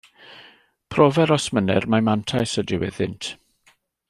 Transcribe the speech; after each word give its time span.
Profer, 0.95 1.27
os 1.37 1.45
mynner, 1.57 1.87
mai 1.95 2.01
mantais 2.09 2.57
ydyw 2.63 2.87
iddynt. 2.89 3.33